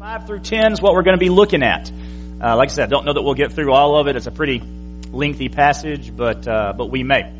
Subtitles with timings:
[0.00, 1.92] 5 through 10 is what we're going to be looking at.
[2.42, 4.16] Uh, like I said, I don't know that we'll get through all of it.
[4.16, 4.62] It's a pretty
[5.12, 7.30] lengthy passage, but, uh, but we may.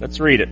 [0.00, 0.48] Let's read it.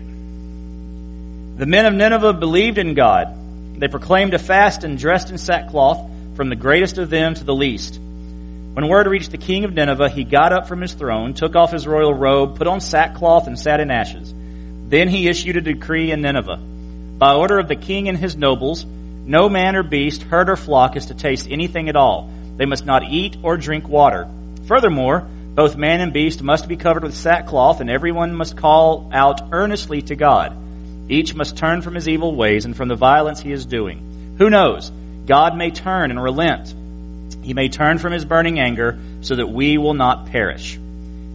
[1.56, 3.80] The men of Nineveh believed in God.
[3.80, 7.54] They proclaimed a fast and dressed in sackcloth, from the greatest of them to the
[7.54, 7.98] least.
[7.98, 11.72] When word reached the king of Nineveh, he got up from his throne, took off
[11.72, 14.34] his royal robe, put on sackcloth, and sat in ashes.
[14.88, 16.56] Then he issued a decree in Nineveh.
[16.56, 20.96] By order of the king and his nobles, no man or beast, herd or flock
[20.96, 22.30] is to taste anything at all.
[22.56, 24.26] They must not eat or drink water.
[24.66, 29.52] Furthermore, both man and beast must be covered with sackcloth, and everyone must call out
[29.52, 30.56] earnestly to God.
[31.10, 34.36] Each must turn from his evil ways and from the violence he is doing.
[34.38, 34.90] Who knows?
[35.26, 36.74] God may turn and relent.
[37.42, 40.78] He may turn from his burning anger so that we will not perish.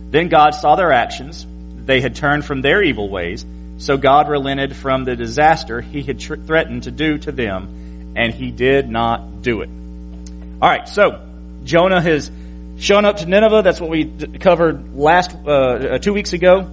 [0.10, 1.46] Then God saw their actions.
[1.86, 3.46] They had turned from their evil ways.
[3.78, 8.34] So God relented from the disaster he had tr- threatened to do to them, and
[8.34, 9.70] he did not do it.
[10.62, 11.20] All right, so
[11.64, 12.32] Jonah has
[12.78, 13.62] shown up to Nineveh.
[13.64, 14.06] That's what we
[14.40, 16.70] covered last uh, uh, two weeks ago.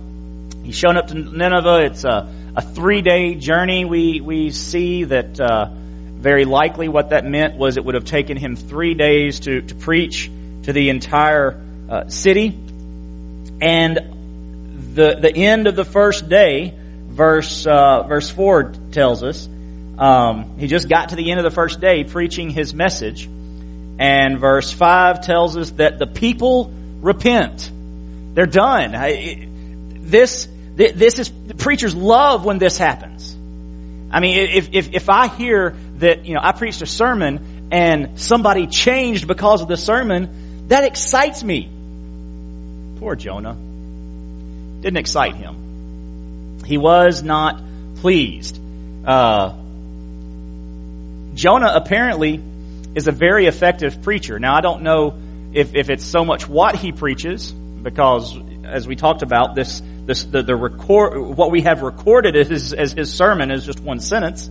[0.63, 1.87] He's shown up to Nineveh.
[1.87, 3.85] It's a, a three day journey.
[3.85, 8.37] We we see that uh, very likely what that meant was it would have taken
[8.37, 10.31] him three days to to preach
[10.65, 12.59] to the entire uh, city.
[13.61, 14.10] And
[15.01, 19.49] the the end of the first day, verse uh, verse four tells us.
[19.99, 23.29] Um, he just got to the end of the first day preaching his message
[24.01, 27.71] and verse 5 tells us that the people repent.
[28.33, 28.95] They're done.
[28.97, 29.47] I,
[29.91, 33.37] this, this is, preachers love when this happens.
[34.11, 38.19] I mean, if, if, if I hear that, you know, I preached a sermon and
[38.19, 41.71] somebody changed because of the sermon, that excites me.
[43.01, 43.70] Poor Jonah.
[44.81, 46.63] Didn't excite him.
[46.65, 47.61] He was not
[47.97, 48.59] pleased.
[49.05, 49.55] Uh,
[51.35, 52.43] Jonah apparently
[52.95, 54.39] is a very effective preacher.
[54.39, 55.15] Now, I don't know
[55.53, 60.25] if, if it's so much what he preaches, because as we talked about, this, this
[60.25, 64.49] the, the record, what we have recorded as, as his sermon is just one sentence.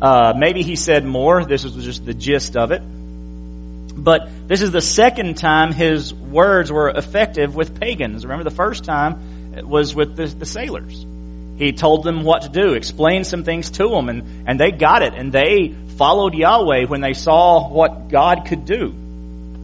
[0.00, 1.44] Uh, maybe he said more.
[1.44, 2.82] This is just the gist of it.
[3.94, 8.24] But this is the second time his words were effective with pagans.
[8.24, 9.31] Remember, the first time
[9.62, 11.06] was with the, the sailors.
[11.56, 15.02] He told them what to do, explained some things to them, and, and they got
[15.02, 18.94] it, and they followed Yahweh when they saw what God could do.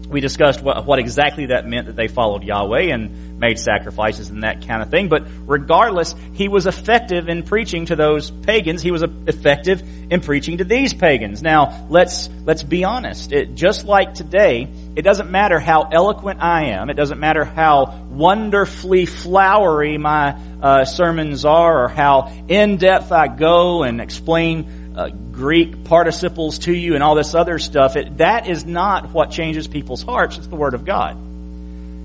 [0.09, 4.43] We discussed what, what exactly that meant that they followed Yahweh and made sacrifices and
[4.43, 5.09] that kind of thing.
[5.09, 8.81] But regardless, he was effective in preaching to those pagans.
[8.81, 11.43] He was effective in preaching to these pagans.
[11.43, 13.33] Now, let's, let's be honest.
[13.33, 16.91] It, just like today, it doesn't matter how eloquent I am.
[16.91, 23.29] It doesn't matter how wonderfully flowery my uh, sermons are or how in depth I
[23.29, 27.95] go and explain uh, Greek participles to you and all this other stuff.
[27.95, 30.37] It, that is not what changes people's hearts.
[30.37, 31.17] It's the Word of God.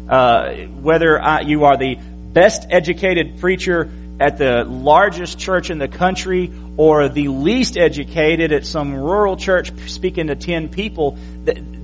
[0.07, 3.89] Uh, whether I, you are the best educated preacher
[4.19, 9.71] at the largest church in the country or the least educated at some rural church
[9.89, 11.17] speaking to 10 people,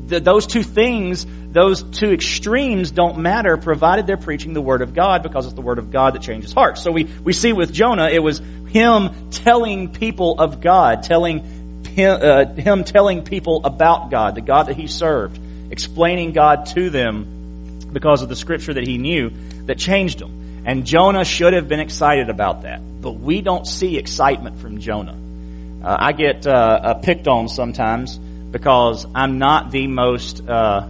[0.09, 4.81] th- th- those two things, those two extremes don't matter provided they're preaching the Word
[4.81, 6.81] of God because it's the Word of God that changes hearts.
[6.81, 12.19] So we, we see with Jonah, it was him telling people of God, telling him,
[12.21, 15.39] uh, him telling people about God, the God that he served,
[15.71, 19.31] explaining God to them because of the scripture that he knew
[19.65, 20.63] that changed them.
[20.65, 25.17] And Jonah should have been excited about that, but we don't see excitement from Jonah.
[25.83, 28.19] Uh, I get uh, uh picked on sometimes
[28.51, 30.87] because I'm not the most uh,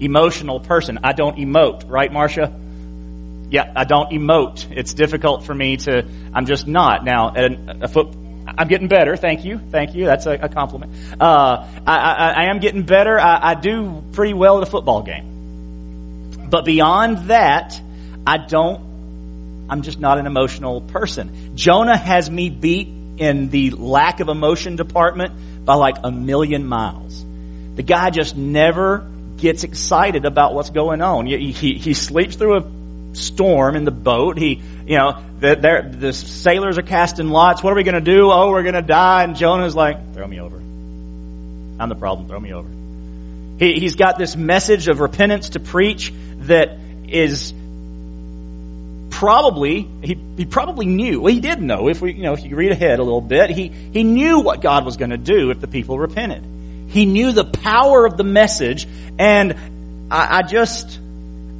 [0.00, 1.00] emotional person.
[1.02, 2.52] I don't emote, right, Marcia?
[3.54, 4.66] yeah, I don't emote.
[4.76, 7.04] It's difficult for me to, I'm just not.
[7.04, 8.08] Now, a, a foot,
[8.46, 9.16] I'm getting better.
[9.16, 9.58] Thank you.
[9.58, 10.06] Thank you.
[10.06, 10.92] That's a, a compliment.
[11.20, 13.16] Uh, I, I, I, am getting better.
[13.16, 16.48] I, I do pretty well at a football game.
[16.50, 17.80] But beyond that,
[18.26, 21.56] I don't, I'm just not an emotional person.
[21.56, 22.88] Jonah has me beat
[23.18, 27.24] in the lack of emotion department by like a million miles.
[27.74, 31.26] The guy just never gets excited about what's going on.
[31.26, 34.38] He, he, he sleeps through a storm in the boat.
[34.38, 37.62] He, you know, the, the sailors are casting lots.
[37.62, 38.30] What are we going to do?
[38.30, 39.24] Oh, we're going to die.
[39.24, 40.56] And Jonah's like, throw me over.
[40.56, 42.28] I'm the problem.
[42.28, 42.68] Throw me over.
[43.58, 46.78] He, he's got this message of repentance to preach that
[47.08, 47.52] is
[49.18, 52.56] probably he, he probably knew well he did know if we you know if you
[52.56, 55.60] read ahead a little bit he he knew what god was going to do if
[55.60, 56.44] the people repented
[56.88, 58.86] he knew the power of the message
[59.18, 59.56] and
[60.10, 60.98] I, I just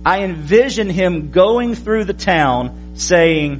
[0.04, 3.52] I envision him going through the town saying,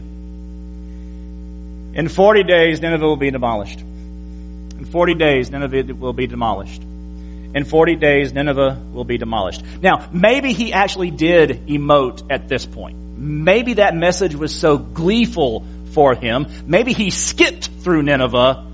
[1.95, 3.81] In 40 days, Nineveh will be demolished.
[3.81, 6.83] In 40 days, Nineveh will be demolished.
[6.83, 9.63] In 40 days, Nineveh will be demolished.
[9.81, 12.99] Now, maybe he actually did emote at this point.
[13.25, 16.47] Maybe that message was so gleeful for him.
[16.67, 18.67] Maybe he skipped through Nineveh.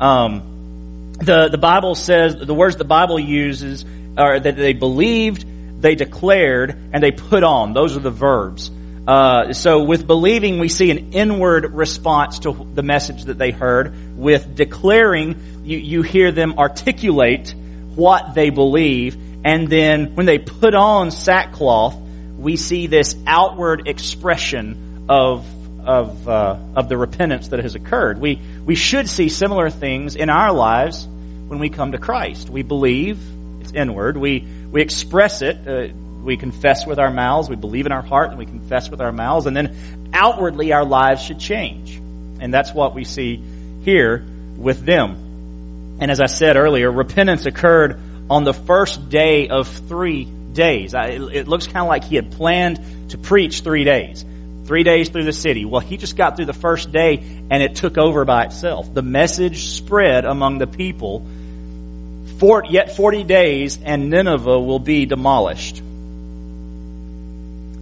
[0.00, 3.84] Um, the the Bible says the words the Bible uses
[4.16, 5.44] are that they believed,
[5.80, 7.74] they declared, and they put on.
[7.74, 8.70] Those are the verbs.
[9.06, 14.16] Uh, so with believing, we see an inward response to the message that they heard.
[14.16, 17.54] With declaring, you, you hear them articulate
[17.94, 21.96] what they believe, and then when they put on sackcloth,
[22.38, 25.44] we see this outward expression of
[25.84, 28.18] of, uh, of the repentance that has occurred.
[28.20, 32.48] We, we should see similar things in our lives when we come to Christ.
[32.48, 33.18] We believe,
[33.60, 34.16] it's inward.
[34.16, 35.66] We, we express it.
[35.66, 35.88] Uh,
[36.22, 37.48] we confess with our mouths.
[37.48, 39.46] We believe in our heart and we confess with our mouths.
[39.46, 41.96] And then outwardly our lives should change.
[42.40, 43.42] And that's what we see
[43.82, 44.24] here
[44.56, 45.98] with them.
[46.00, 50.94] And as I said earlier, repentance occurred on the first day of three days.
[50.94, 54.24] It looks kind of like he had planned to preach three days.
[54.64, 55.64] Three days through the city.
[55.64, 57.16] Well, he just got through the first day
[57.50, 58.92] and it took over by itself.
[58.94, 61.26] The message spread among the people.
[62.68, 65.80] Yet 40 days and Nineveh will be demolished.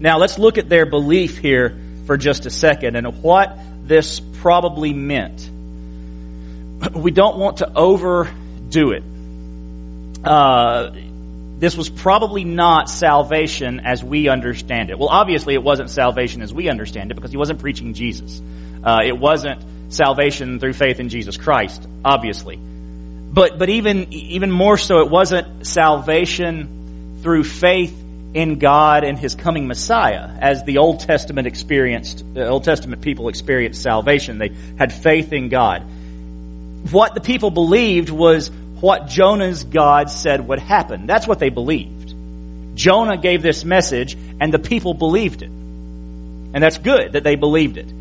[0.00, 4.92] Now let's look at their belief here for just a second and what this probably
[4.92, 5.48] meant.
[6.94, 9.02] We don't want to overdo it.
[10.24, 10.92] Uh,
[11.58, 14.98] this was probably not salvation as we understand it.
[14.98, 18.40] Well, obviously it wasn't salvation as we understand it because he wasn't preaching Jesus.
[18.82, 22.56] Uh, it wasn't salvation through faith in Jesus Christ, obviously.
[22.56, 27.94] But, but even, even more so, it wasn't salvation through faith
[28.32, 33.28] in God and His coming Messiah, as the Old Testament experienced, the Old Testament people
[33.28, 34.38] experienced salvation.
[34.38, 35.82] They had faith in God.
[36.90, 38.50] What the people believed was
[38.80, 41.06] what Jonah's God said would happen.
[41.06, 42.14] That's what they believed.
[42.74, 45.50] Jonah gave this message and the people believed it.
[45.50, 47.92] And that's good that they believed it.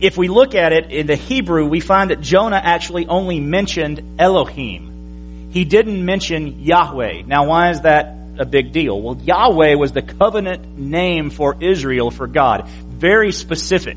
[0.00, 4.16] If we look at it in the Hebrew, we find that Jonah actually only mentioned
[4.18, 5.50] Elohim.
[5.50, 7.22] He didn't mention Yahweh.
[7.26, 9.00] Now why is that a big deal?
[9.00, 12.68] Well, Yahweh was the covenant name for Israel for God.
[12.68, 13.96] Very specific.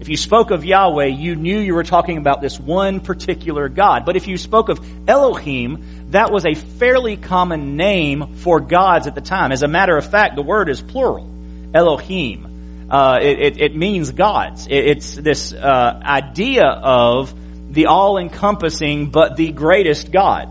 [0.00, 4.04] If you spoke of Yahweh, you knew you were talking about this one particular God.
[4.06, 9.16] But if you spoke of Elohim, that was a fairly common name for gods at
[9.16, 9.50] the time.
[9.50, 11.28] As a matter of fact, the word is plural.
[11.74, 12.88] Elohim.
[12.90, 14.66] Uh, it, it, it, means gods.
[14.66, 17.34] It, it's this uh, idea of
[17.74, 20.48] the all-encompassing but the greatest God.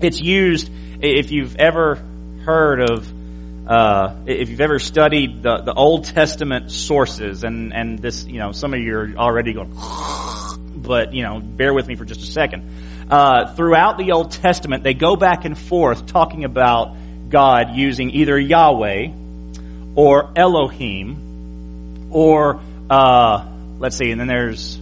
[0.00, 2.00] It's used, if you've ever
[2.46, 3.12] heard of
[3.66, 8.52] uh, if you've ever studied the, the Old Testament sources, and, and this, you know,
[8.52, 9.72] some of you are already going,
[10.76, 13.10] but, you know, bear with me for just a second.
[13.10, 16.96] Uh, throughout the Old Testament, they go back and forth talking about
[17.28, 19.08] God using either Yahweh
[19.96, 23.48] or Elohim or, uh,
[23.80, 24.76] let's see, and then there's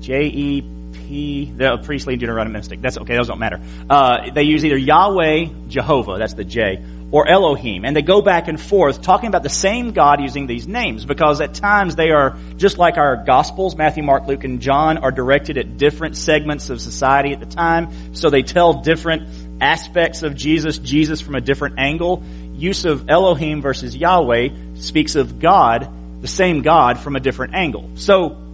[0.00, 2.82] J E P, the priestly Deuteronomistic.
[2.82, 3.60] That's okay, those don't matter.
[3.88, 7.84] Uh, they use either Yahweh, Jehovah, that's the J, or Elohim.
[7.84, 11.40] And they go back and forth talking about the same God using these names because
[11.40, 15.56] at times they are just like our Gospels, Matthew, Mark, Luke, and John are directed
[15.56, 18.14] at different segments of society at the time.
[18.14, 22.22] So they tell different aspects of Jesus, Jesus from a different angle.
[22.54, 27.90] Use of Elohim versus Yahweh speaks of God, the same God from a different angle.
[27.94, 28.47] So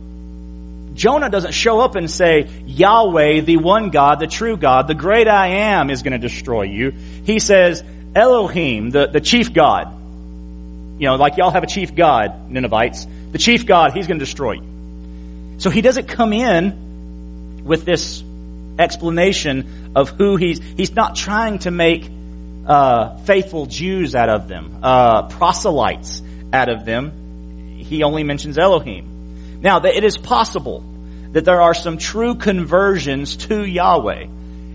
[0.94, 5.26] Jonah doesn't show up and say, Yahweh, the one God, the true God, the great
[5.28, 6.90] I am is going to destroy you.
[6.90, 7.82] He says,
[8.14, 9.92] Elohim, the, the chief God.
[10.98, 13.06] You know, like y'all have a chief God, Ninevites.
[13.32, 15.56] The chief God, he's going to destroy you.
[15.58, 18.22] So he doesn't come in with this
[18.78, 22.08] explanation of who he's, he's not trying to make
[22.66, 26.22] uh, faithful Jews out of them, uh, proselytes
[26.52, 27.78] out of them.
[27.78, 29.13] He only mentions Elohim.
[29.64, 30.84] Now, it is possible
[31.32, 34.26] that there are some true conversions to Yahweh.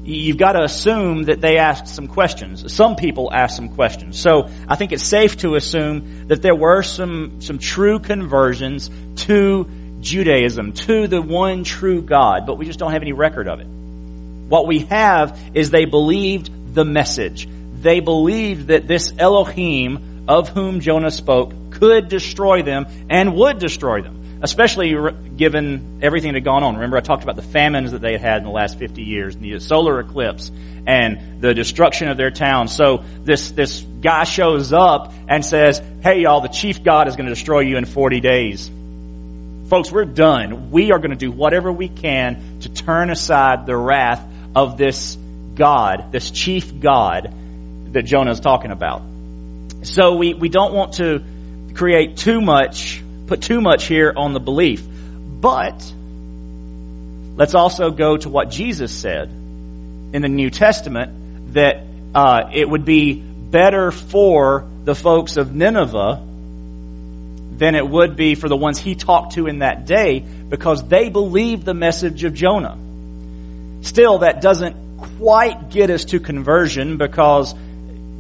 [0.04, 2.74] You've got to assume that they asked some questions.
[2.74, 4.20] Some people asked some questions.
[4.20, 8.90] So I think it's safe to assume that there were some, some true conversions
[9.28, 9.70] to
[10.00, 13.68] Judaism, to the one true God, but we just don't have any record of it.
[13.68, 17.48] What we have is they believed the message.
[17.80, 24.02] They believed that this Elohim of whom Jonah spoke could destroy them and would destroy
[24.02, 24.96] them especially
[25.36, 26.76] given everything that had gone on.
[26.76, 29.36] Remember, I talked about the famines that they had had in the last 50 years,
[29.36, 30.52] and the solar eclipse,
[30.88, 32.68] and the destruction of their town.
[32.68, 37.28] So this, this guy shows up and says, hey y'all, the chief God is going
[37.28, 38.72] to destroy you in 40 days.
[39.70, 40.72] Folks, we're done.
[40.72, 45.16] We are going to do whatever we can to turn aside the wrath of this
[45.54, 47.34] God, this chief God
[47.94, 49.04] that Jonah is talking about.
[49.84, 51.24] So we, we don't want to
[51.76, 54.84] create too much put too much here on the belief.
[54.86, 55.94] But
[57.36, 61.84] let's also go to what Jesus said in the New Testament that
[62.14, 66.26] uh, it would be better for the folks of Nineveh
[67.58, 71.10] than it would be for the ones he talked to in that day because they
[71.10, 72.78] believed the message of Jonah.
[73.82, 74.76] Still, that doesn't
[75.20, 77.54] quite get us to conversion because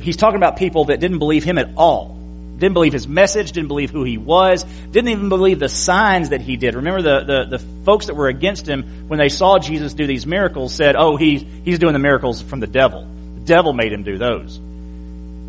[0.02, 2.19] he's talking about people that didn't believe him at all
[2.60, 6.42] didn't believe his message, didn't believe who he was, didn't even believe the signs that
[6.42, 6.76] he did.
[6.76, 10.26] Remember the, the, the folks that were against him when they saw Jesus do these
[10.26, 13.08] miracles said, oh, he, he's doing the miracles from the devil.
[13.36, 14.60] The devil made him do those.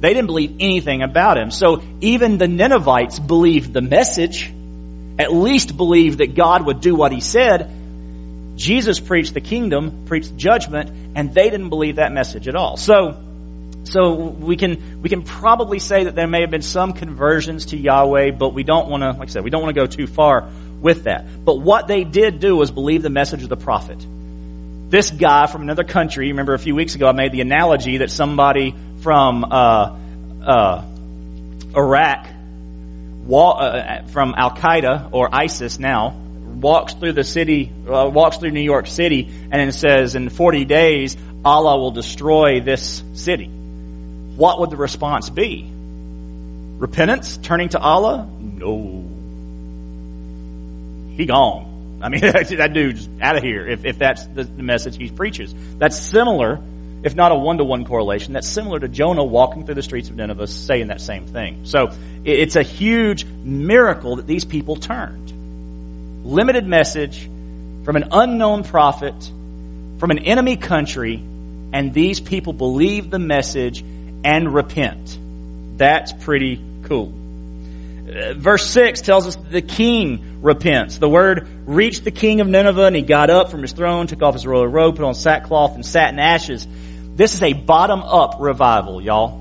[0.00, 1.50] They didn't believe anything about him.
[1.50, 4.50] So even the Ninevites believed the message,
[5.18, 7.70] at least believed that God would do what he said.
[8.56, 12.76] Jesus preached the kingdom, preached judgment, and they didn't believe that message at all.
[12.76, 13.16] So,
[13.84, 17.76] so we can we can probably say that there may have been some conversions to
[17.76, 20.06] Yahweh, but we don't want to, like I said, we don't want to go too
[20.06, 20.48] far
[20.80, 21.44] with that.
[21.44, 23.98] But what they did do was believe the message of the prophet.
[24.90, 28.10] This guy from another country, remember a few weeks ago I made the analogy that
[28.10, 29.98] somebody from uh,
[30.44, 30.84] uh,
[31.76, 32.26] Iraq,
[33.32, 38.60] uh, from Al Qaeda or ISIS now, walks through the city, uh, walks through New
[38.60, 43.59] York City, and says, "In 40 days, Allah will destroy this city."
[44.36, 45.68] What would the response be?
[46.78, 47.36] Repentance?
[47.36, 48.28] Turning to Allah?
[48.40, 49.04] No.
[51.16, 51.98] He gone.
[52.02, 55.54] I mean, that dude's out of here if, if that's the message he preaches.
[55.78, 56.58] That's similar,
[57.02, 60.46] if not a one-to-one correlation, that's similar to Jonah walking through the streets of Nineveh
[60.46, 61.64] saying that same thing.
[61.64, 61.90] So
[62.24, 65.32] it's a huge miracle that these people turned.
[66.24, 67.28] Limited message
[67.84, 69.14] from an unknown prophet,
[69.98, 71.16] from an enemy country,
[71.72, 73.82] and these people believed the message
[74.24, 75.18] and repent.
[75.76, 77.12] That's pretty cool.
[78.10, 80.98] Uh, verse 6 tells us the king repents.
[80.98, 84.22] The word reached the king of Nineveh and he got up from his throne, took
[84.22, 86.66] off his royal robe, put on sackcloth and sat in ashes.
[87.14, 89.40] This is a bottom up revival, y'all.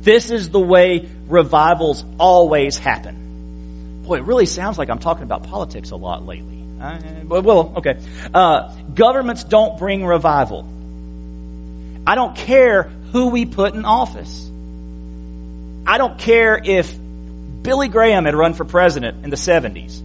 [0.00, 4.02] This is the way revivals always happen.
[4.04, 6.64] Boy, it really sounds like I'm talking about politics a lot lately.
[6.80, 7.98] Uh, well, okay.
[8.32, 10.66] Uh, governments don't bring revival.
[12.06, 14.50] I don't care who we put in office.
[15.86, 16.96] I don't care if
[17.62, 20.00] Billy Graham had run for president in the 70s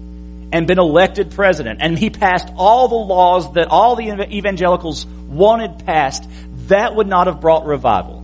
[0.53, 5.85] and been elected president and he passed all the laws that all the evangelicals wanted
[5.85, 6.27] passed,
[6.67, 8.23] that would not have brought revival.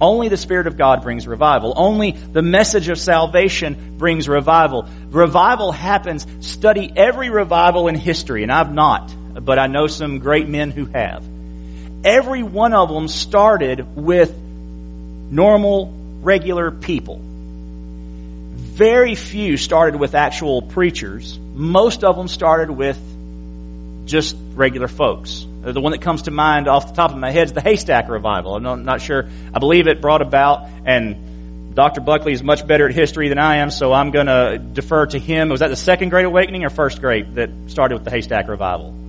[0.00, 1.72] Only the Spirit of God brings revival.
[1.74, 4.86] Only the message of salvation brings revival.
[5.08, 6.26] Revival happens.
[6.40, 10.84] Study every revival in history, and I've not, but I know some great men who
[10.86, 11.24] have
[12.04, 17.20] every one of them started with normal, regular people.
[17.22, 21.38] Very few started with actual preachers.
[21.38, 22.98] Most of them started with
[24.06, 25.46] just regular folks.
[25.62, 28.08] The one that comes to mind off the top of my head is the Haystack
[28.08, 28.54] Revival.
[28.54, 29.28] I'm not sure.
[29.52, 32.00] I believe it brought about, and Dr.
[32.00, 35.18] Buckley is much better at history than I am, so I'm going to defer to
[35.18, 35.48] him.
[35.48, 39.05] Was that the second Great Awakening or first Great that started with the Haystack Revival?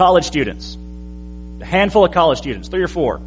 [0.00, 0.78] College students,
[1.60, 3.20] a handful of college students, three or four,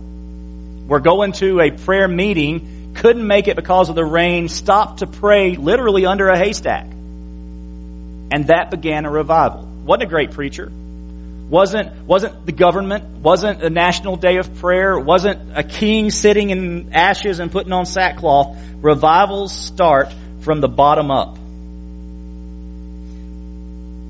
[0.88, 5.06] were going to a prayer meeting, couldn't make it because of the rain, stopped to
[5.06, 6.86] pray literally under a haystack.
[6.86, 9.63] And that began a revival.
[9.86, 10.72] Wasn't a great preacher.
[10.72, 16.92] Wasn't, wasn't the government, wasn't a national day of prayer, wasn't a king sitting in
[16.94, 18.58] ashes and putting on sackcloth.
[18.82, 21.38] Revivals start from the bottom up.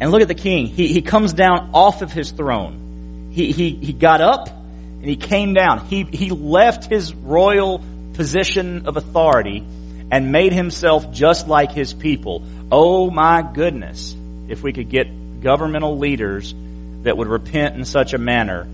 [0.03, 0.67] And look at the king.
[0.67, 3.29] He, he comes down off of his throne.
[3.31, 5.85] He, he, he got up and he came down.
[5.85, 7.81] He, he left his royal
[8.11, 9.65] position of authority
[10.11, 12.43] and made himself just like his people.
[12.69, 14.13] Oh my goodness,
[14.49, 16.53] if we could get governmental leaders
[17.03, 18.67] that would repent in such a manner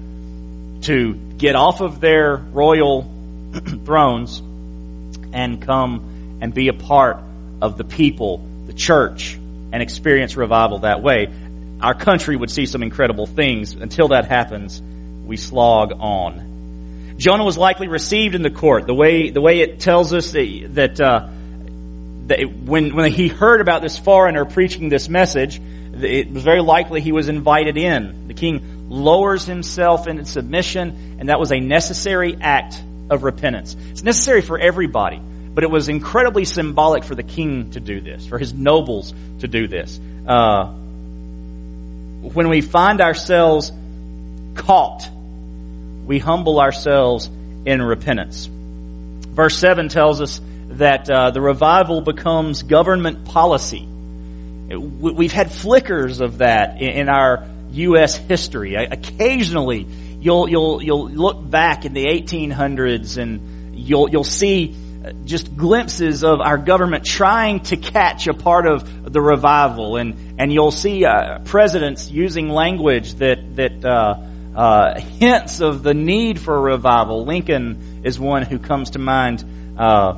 [0.81, 3.03] to get off of their royal
[3.86, 4.39] thrones
[5.31, 7.17] and come and be a part
[7.62, 9.38] of the people, the church,
[9.72, 11.28] and experience revival that way.
[11.82, 13.74] Our country would see some incredible things.
[13.74, 14.82] Until that happens,
[15.26, 17.16] we slog on.
[17.18, 18.88] Jonah was likely received in the court.
[18.88, 21.28] The way the way it tells us that, that, uh,
[22.28, 25.60] that when when he heard about this foreigner preaching this message,
[25.94, 28.28] it was very likely he was invited in.
[28.28, 33.76] The king lowers himself in submission, and that was a necessary act of repentance.
[33.92, 35.22] It's necessary for everybody,
[35.60, 39.48] but it was incredibly symbolic for the king to do this, for his nobles to
[39.50, 40.00] do this.
[40.25, 40.68] Uh,
[42.38, 43.70] when we find ourselves
[44.56, 45.10] caught
[46.06, 47.30] we humble ourselves
[47.66, 48.46] in repentance.
[48.46, 50.39] Verse 7 tells us
[50.70, 53.86] that uh, the revival becomes government policy.
[53.86, 58.16] We've had flickers of that in our U.S.
[58.16, 58.75] history.
[58.75, 59.86] Occasionally,
[60.22, 64.74] you'll you'll you'll look back in the 1800s and you'll you'll see
[65.25, 70.51] just glimpses of our government trying to catch a part of the revival, and and
[70.51, 73.86] you'll see uh, presidents using language that that.
[73.86, 74.25] Uh,
[74.56, 77.24] uh, hints of the need for revival.
[77.24, 79.46] Lincoln is one who comes to mind
[79.77, 80.13] uh,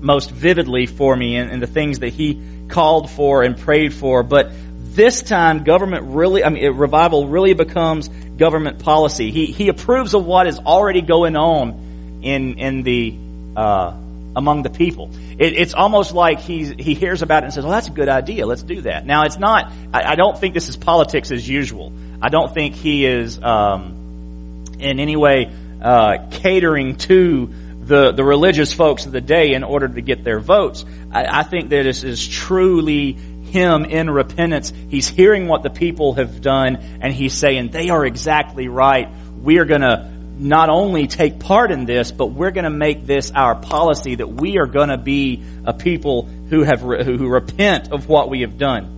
[0.00, 4.22] most vividly for me and, the things that he called for and prayed for.
[4.22, 4.50] But
[4.94, 9.30] this time, government really, I mean, revival really becomes government policy.
[9.30, 13.16] He he approves of what is already going on in in the
[13.56, 13.94] uh,
[14.36, 15.10] among the people.
[15.38, 18.08] It, it's almost like he he hears about it and says, "Well, that's a good
[18.08, 18.46] idea.
[18.46, 19.72] Let's do that." Now, it's not.
[19.92, 21.92] I, I don't think this is politics as usual.
[22.20, 27.50] I don't think he is um, in any way uh, catering to
[27.84, 30.84] the, the religious folks of the day in order to get their votes.
[31.12, 34.72] I, I think that this is truly him in repentance.
[34.88, 39.08] He's hearing what the people have done and he's saying, they are exactly right.
[39.38, 43.06] We are going to not only take part in this, but we're going to make
[43.06, 47.92] this our policy that we are going to be a people who have who repent
[47.92, 48.94] of what we have done.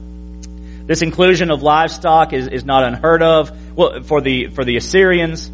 [0.86, 3.76] This inclusion of livestock is, is not unheard of.
[3.76, 5.50] Well, for the, for the Assyrians,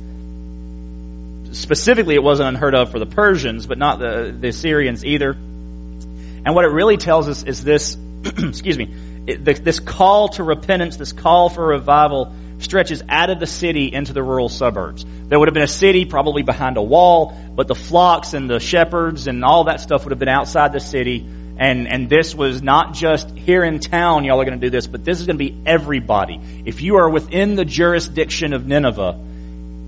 [1.56, 5.30] specifically it wasn't unheard of for the Persians, but not the, the Assyrians either.
[5.30, 8.94] And what it really tells us is this, excuse me,
[9.26, 14.12] it, this call to repentance, this call for revival stretches out of the city into
[14.12, 15.04] the rural suburbs.
[15.04, 18.60] There would have been a city probably behind a wall, but the flocks and the
[18.60, 21.26] shepherds and all that stuff would have been outside the city
[21.58, 24.86] and, and this was not just here in town, y'all are going to do this,
[24.86, 26.40] but this is going to be everybody.
[26.64, 29.18] If you are within the jurisdiction of Nineveh,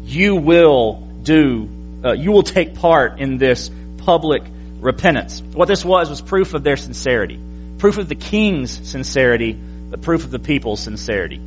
[0.02, 1.68] you will do,
[2.04, 4.42] uh, you will take part in this public
[4.78, 5.40] repentance.
[5.40, 7.40] What this was was proof of their sincerity.
[7.78, 11.40] Proof of the king's sincerity, but proof of the people's sincerity.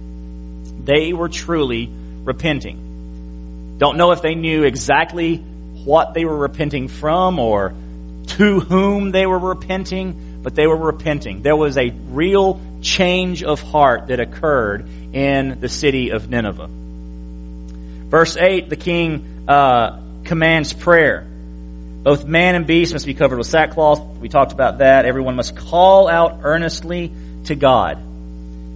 [0.87, 1.91] They were truly
[2.23, 3.75] repenting.
[3.77, 7.75] Don't know if they knew exactly what they were repenting from or
[8.27, 11.41] to whom they were repenting, but they were repenting.
[11.41, 16.69] There was a real change of heart that occurred in the city of Nineveh.
[16.69, 21.27] Verse 8, the king uh, commands prayer.
[21.27, 24.19] Both man and beast must be covered with sackcloth.
[24.19, 25.03] We talked about that.
[25.03, 27.11] Everyone must call out earnestly
[27.45, 28.06] to God.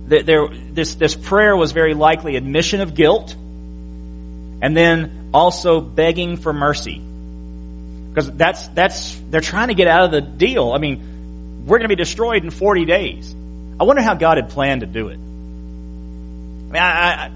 [0.07, 6.53] There, this, this prayer was very likely admission of guilt and then also begging for
[6.53, 6.99] mercy.
[6.99, 10.73] Because that's, that's, they're trying to get out of the deal.
[10.73, 13.33] I mean, we're going to be destroyed in 40 days.
[13.79, 15.15] I wonder how God had planned to do it.
[15.15, 17.31] I mean, I, I,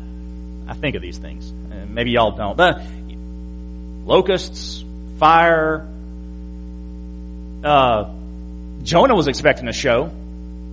[0.68, 1.52] I think of these things.
[1.96, 2.58] Maybe y'all don't.
[2.58, 2.82] But
[4.06, 4.84] locusts,
[5.18, 5.88] fire.
[7.64, 8.14] Uh,
[8.84, 10.12] Jonah was expecting a show.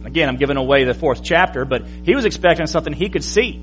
[0.04, 3.60] Again, I'm giving away the fourth chapter, but he was expecting something he could see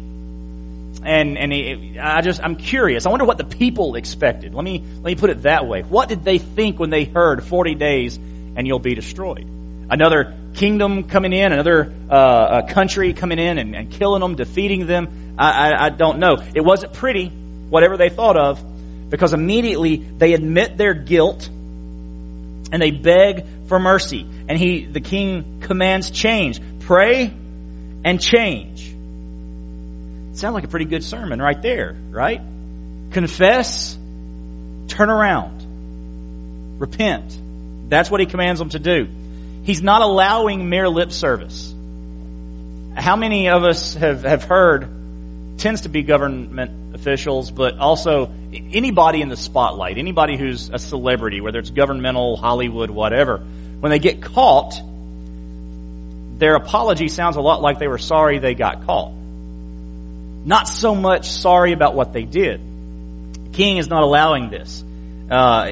[1.04, 3.06] and and he, I just I'm curious.
[3.06, 4.54] I wonder what the people expected.
[4.54, 5.82] Let me let me put it that way.
[5.82, 9.47] What did they think when they heard 40 days and you'll be destroyed?
[9.89, 15.36] Another kingdom coming in, another uh, country coming in and, and, killing them, defeating them.
[15.38, 16.38] I, I, I don't know.
[16.54, 18.63] It wasn't pretty, whatever they thought of,
[19.10, 21.47] because immediately they admit their guilt
[22.71, 24.28] and they beg for mercy.
[24.50, 26.60] And he, the king commands change.
[26.80, 27.32] Pray
[28.04, 28.90] and change.
[30.34, 32.42] Sounds like a pretty good sermon right there, right?
[33.12, 33.96] Confess,
[34.88, 37.38] turn around, repent.
[37.90, 39.08] That's what he commands them to do.
[39.64, 41.72] He's not allowing mere lip service.
[42.96, 44.88] How many of us have, have heard,
[45.58, 51.40] tends to be government officials, but also anybody in the spotlight, anybody who's a celebrity,
[51.40, 53.44] whether it's governmental, Hollywood, whatever,
[53.80, 54.82] When they get caught,
[56.38, 59.13] their apology sounds a lot like they were sorry they got caught.
[59.13, 62.62] Not so much sorry about what they did.
[63.54, 64.84] King is not allowing this.
[65.30, 65.72] Uh,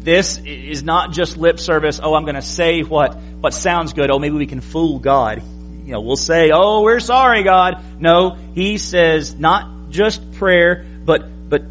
[0.00, 2.00] this is not just lip service.
[2.02, 4.10] Oh, I'm going to say what what sounds good.
[4.10, 5.42] Oh, maybe we can fool God.
[5.84, 11.48] You know, we'll say, "Oh, we're sorry, God." No, he says not just prayer, but
[11.48, 11.62] but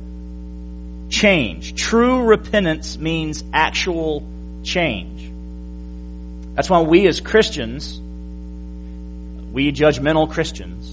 [1.09, 1.75] change.
[1.75, 4.23] True repentance means actual
[4.63, 5.16] change.
[6.57, 7.99] That's why we as Christians,
[9.53, 10.91] we judgmental Christians,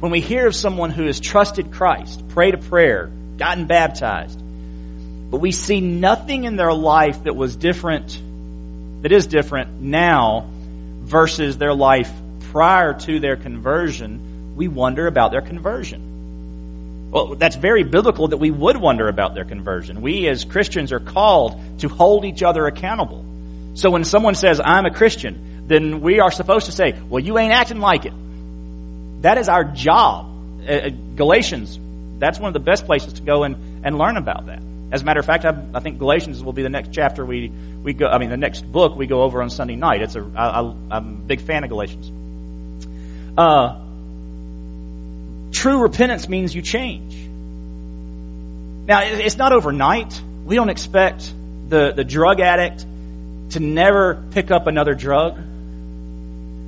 [0.00, 4.40] when we hear of someone who has trusted Christ, prayed a prayer, gotten baptized,
[5.30, 8.18] but we see nothing in their life that was different,
[9.02, 10.48] that is different now
[11.02, 12.10] versus their life
[12.50, 17.10] prior to their conversion, we wonder about their conversion.
[17.10, 20.00] Well, that's very biblical that we would wonder about their conversion.
[20.00, 23.27] We as Christians are called to hold each other accountable.
[23.74, 27.38] So when someone says, I'm a Christian, then we are supposed to say, well, you
[27.38, 28.12] ain't acting like it.
[29.22, 30.26] That is our job.
[30.66, 31.78] Uh, uh, Galatians,
[32.18, 34.62] that's one of the best places to go and, and learn about that.
[34.90, 37.48] As a matter of fact, I, I, think Galatians will be the next chapter we,
[37.82, 40.00] we go, I mean, the next book we go over on Sunday night.
[40.00, 42.10] It's a, I, I, I'm a big fan of Galatians.
[43.36, 43.80] Uh,
[45.52, 47.14] true repentance means you change.
[48.88, 50.18] Now, it's not overnight.
[50.46, 51.30] We don't expect
[51.68, 52.86] the, the drug addict
[53.50, 55.38] to never pick up another drug.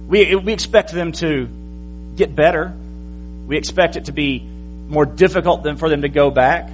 [0.08, 1.48] We, we expect them to
[2.16, 2.72] get better.
[3.46, 6.70] We expect it to be more difficult than for them to go back.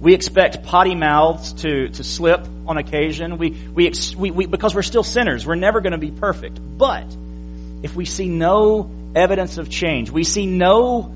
[0.00, 3.38] We expect potty mouths to, to slip on occasion.
[3.38, 6.58] We, we, we, we, because we're still sinners, we're never going to be perfect.
[6.60, 7.06] But
[7.82, 11.14] if we see no evidence of change, we see no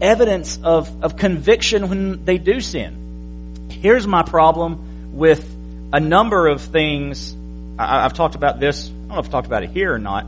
[0.00, 3.68] evidence of, of conviction when they do sin.
[3.70, 5.44] Here's my problem with
[5.92, 7.34] a number of things.
[7.78, 8.88] I, I've talked about this.
[8.88, 10.26] I don't know if I've talked about it here or not.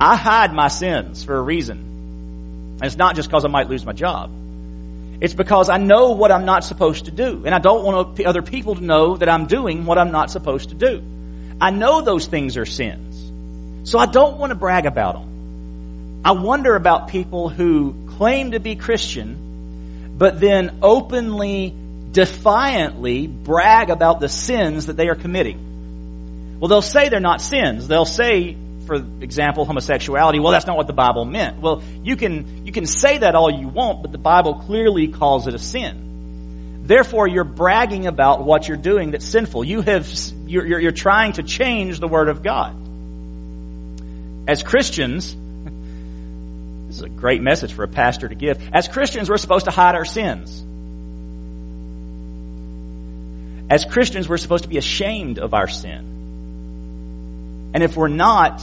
[0.00, 1.78] I hide my sins for a reason.
[1.78, 4.30] And it's not just because I might lose my job.
[5.20, 7.44] It's because I know what I'm not supposed to do.
[7.46, 10.70] And I don't want other people to know that I'm doing what I'm not supposed
[10.70, 11.02] to do.
[11.60, 13.88] I know those things are sins.
[13.88, 16.22] So I don't want to brag about them.
[16.24, 21.74] I wonder about people who claim to be Christian, but then openly,
[22.10, 25.71] defiantly brag about the sins that they are committing.
[26.62, 27.88] Well, they'll say they're not sins.
[27.88, 31.60] They'll say for example, homosexuality, well, that's not what the Bible meant.
[31.60, 35.48] Well, you can, you can say that all you want, but the Bible clearly calls
[35.48, 36.82] it a sin.
[36.84, 39.64] Therefore, you're bragging about what you're doing that's sinful.
[39.64, 40.08] You have,
[40.46, 42.76] you're, you're, you're trying to change the Word of God.
[44.46, 45.34] As Christians,
[46.86, 48.60] this is a great message for a pastor to give.
[48.72, 50.62] As Christians, we're supposed to hide our sins.
[53.68, 56.12] As Christians, we're supposed to be ashamed of our sin.
[57.74, 58.62] And if we're not,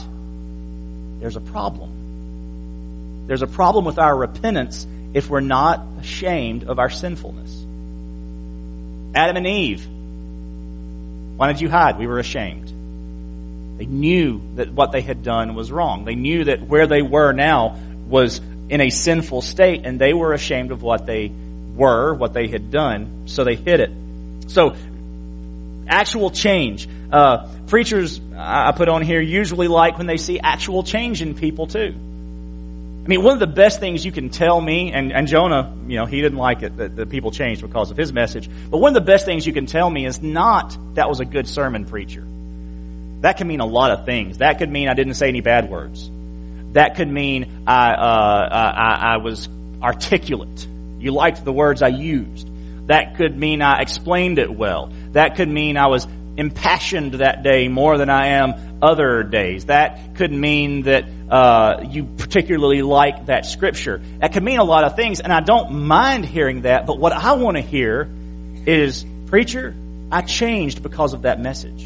[1.19, 3.25] there's a problem.
[3.27, 7.55] There's a problem with our repentance if we're not ashamed of our sinfulness.
[9.15, 9.87] Adam and Eve,
[11.37, 11.97] why did you hide?
[11.97, 12.67] We were ashamed.
[13.79, 16.05] They knew that what they had done was wrong.
[16.05, 20.33] They knew that where they were now was in a sinful state, and they were
[20.33, 21.31] ashamed of what they
[21.75, 23.91] were, what they had done, so they hid it.
[24.47, 24.75] So,
[25.87, 26.87] actual change.
[27.11, 31.67] Uh, preachers I put on here usually like when they see actual change in people
[31.67, 31.93] too.
[31.93, 35.97] I mean, one of the best things you can tell me, and, and Jonah, you
[35.97, 38.89] know, he didn't like it that the people changed because of his message, but one
[38.89, 41.85] of the best things you can tell me is not that was a good sermon
[41.85, 42.23] preacher.
[43.21, 44.37] That can mean a lot of things.
[44.37, 46.09] That could mean I didn't say any bad words.
[46.73, 49.49] That could mean I, uh, I, I was
[49.81, 50.65] articulate.
[50.99, 52.47] You liked the words I used.
[52.87, 54.91] That could mean I explained it well.
[55.11, 56.07] That could mean I was
[56.39, 59.65] impassioned that day more than I am other days.
[59.65, 64.01] That could mean that uh, you particularly like that scripture.
[64.19, 66.85] That could mean a lot of things, and I don't mind hearing that.
[66.85, 68.09] But what I want to hear
[68.65, 69.75] is, preacher,
[70.11, 71.85] I changed because of that message.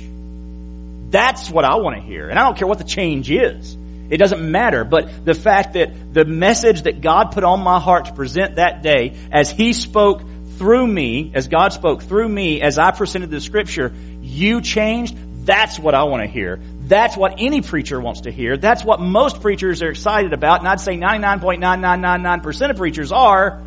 [1.10, 3.78] That's what I want to hear, and I don't care what the change is.
[4.10, 8.06] It doesn't matter, but the fact that the message that God put on my heart
[8.06, 10.22] to present that day, as He spoke
[10.58, 13.92] through me, as God spoke through me, as I presented the scripture,
[14.34, 15.16] you changed,
[15.46, 16.60] that's what I want to hear.
[16.86, 18.58] That's what any preacher wants to hear.
[18.58, 20.60] That's what most preachers are excited about.
[20.60, 23.62] And I'd say 99.9999% of preachers are,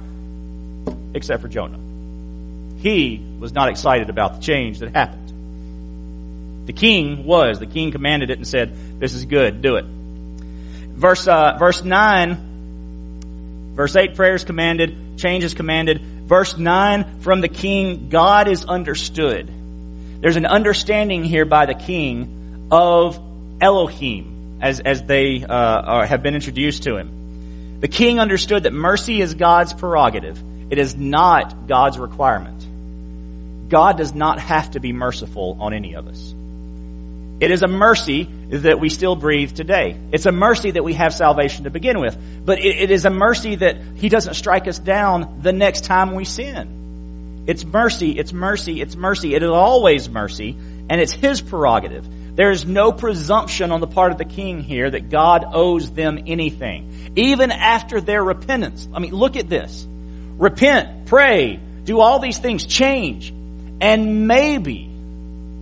[1.14, 1.78] except for Jonah.
[2.78, 6.66] He was not excited about the change that happened.
[6.66, 7.58] The king was.
[7.58, 9.84] The king commanded it and said, This is good, do it.
[9.84, 16.00] Verse, uh, verse 9, verse 8, prayers commanded, change is commanded.
[16.00, 19.50] Verse 9, from the king, God is understood.
[20.20, 23.20] There's an understanding here by the king of
[23.60, 27.80] Elohim as, as they uh, are, have been introduced to him.
[27.80, 30.42] The king understood that mercy is God's prerogative.
[30.70, 32.66] It is not God's requirement.
[33.68, 36.34] God does not have to be merciful on any of us.
[37.38, 39.96] It is a mercy that we still breathe today.
[40.12, 42.16] It's a mercy that we have salvation to begin with.
[42.46, 46.14] But it, it is a mercy that He doesn't strike us down the next time
[46.14, 46.76] we sin.
[47.46, 49.34] It's mercy, it's mercy, it's mercy.
[49.34, 50.56] It is always mercy,
[50.90, 52.06] and it's His prerogative.
[52.36, 56.24] There is no presumption on the part of the king here that God owes them
[56.26, 57.12] anything.
[57.16, 58.86] Even after their repentance.
[58.92, 59.86] I mean, look at this.
[60.36, 63.32] Repent, pray, do all these things, change.
[63.80, 64.84] And maybe,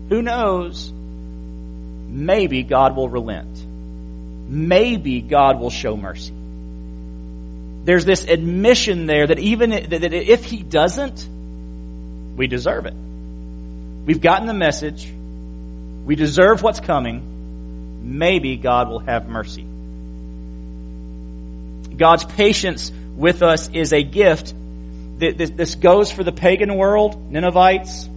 [0.09, 3.65] who knows, maybe God will relent.
[4.49, 6.35] Maybe God will show mercy.
[7.85, 11.29] There's this admission there that even that if He doesn't,
[12.37, 12.95] we deserve it.
[14.07, 15.11] We've gotten the message.
[16.05, 17.23] We deserve what's coming.
[18.19, 19.67] Maybe God will have mercy.
[21.97, 24.53] God's patience with us is a gift.
[25.19, 28.09] This goes for the pagan world, Ninevites.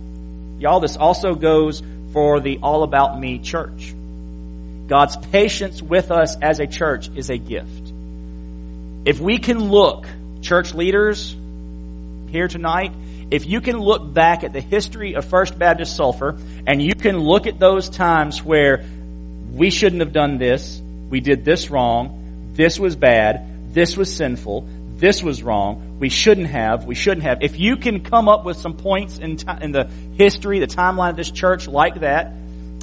[0.59, 3.93] Y'all, this also goes for the All About Me church.
[4.87, 7.93] God's patience with us as a church is a gift.
[9.05, 10.07] If we can look,
[10.41, 11.35] church leaders
[12.29, 12.93] here tonight,
[13.29, 17.17] if you can look back at the history of First Baptist Sulphur and you can
[17.19, 18.85] look at those times where
[19.51, 24.67] we shouldn't have done this, we did this wrong, this was bad, this was sinful,
[24.95, 27.39] this was wrong, we shouldn't have, we shouldn't have.
[27.41, 31.09] If you can come up with some points in, t- in the history, the timeline
[31.11, 32.27] of this church like that,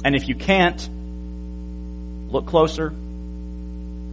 [0.03, 0.87] and if you can't,
[2.29, 2.93] look closer,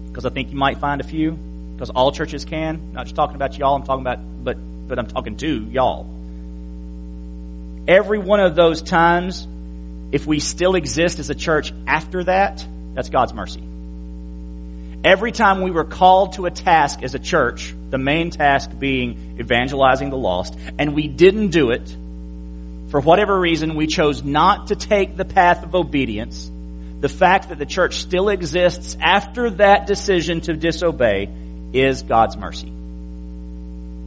[0.06, 2.92] because I think you might find a few, because all churches can.
[2.92, 4.56] Not just talking about y'all, I'm talking about, but,
[4.88, 6.21] but I'm talking to y'all.
[7.88, 9.46] Every one of those times,
[10.12, 12.64] if we still exist as a church after that,
[12.94, 13.62] that's God's mercy.
[15.04, 19.36] Every time we were called to a task as a church, the main task being
[19.40, 21.88] evangelizing the lost, and we didn't do it,
[22.90, 26.48] for whatever reason, we chose not to take the path of obedience,
[27.00, 31.28] the fact that the church still exists after that decision to disobey
[31.72, 32.72] is God's mercy.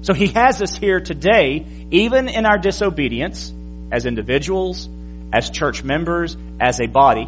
[0.04, 3.52] So He has us here today, even in our disobedience,
[3.92, 4.90] as individuals,
[5.32, 7.28] as church members, as a body.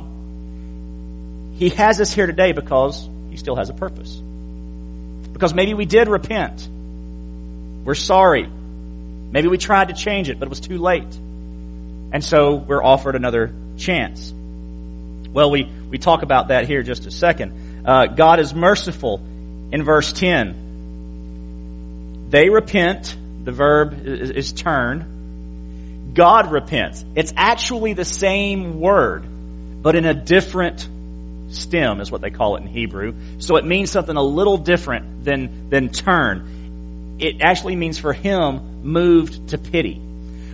[1.57, 4.21] He has us here today because he still has a purpose.
[5.33, 6.67] Because maybe we did repent.
[7.83, 8.47] We're sorry.
[8.47, 11.17] Maybe we tried to change it, but it was too late.
[12.11, 14.31] And so we're offered another chance.
[14.31, 17.85] Well, we, we talk about that here just a second.
[17.85, 19.21] Uh, God is merciful
[19.71, 22.27] in verse 10.
[22.29, 23.15] They repent.
[23.43, 25.16] The verb is, is turn.
[26.17, 27.05] God repents.
[27.15, 29.23] It's actually the same word,
[29.83, 30.89] but in a different
[31.51, 33.13] stem is what they call it in Hebrew.
[33.37, 37.17] So it means something a little different than, than turn.
[37.19, 40.01] It actually means for him moved to pity.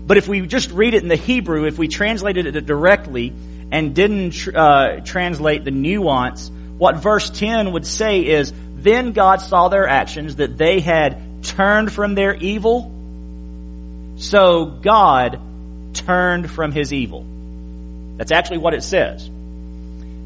[0.06, 3.32] But if we just read it in the Hebrew, if we translated it directly
[3.71, 9.69] and didn't uh, translate the nuance, what verse 10 would say is, Then God saw
[9.69, 12.91] their actions, that they had turned from their evil,
[14.17, 15.39] so God
[15.93, 17.25] turned from his evil.
[18.17, 19.29] That's actually what it says.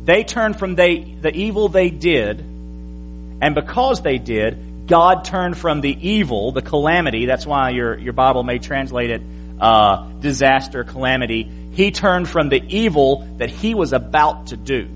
[0.06, 5.82] They turned from they, the evil they did, and because they did, God turned from
[5.82, 7.26] the evil, the calamity.
[7.26, 9.22] That's why your, your Bible may translate it
[9.60, 11.44] uh, disaster, calamity.
[11.74, 14.88] He turned from the evil that he was about to do,